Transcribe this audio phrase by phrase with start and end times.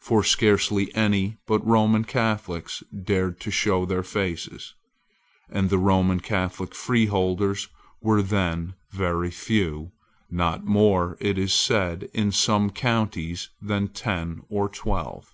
[0.00, 4.74] For scarcely any but Roman Catholics dared to show their faces;
[5.48, 7.68] and the Roman Catholic freeholders
[8.00, 9.92] were then very few,
[10.28, 15.32] not more, it is said, in some counties, than ten or twelve.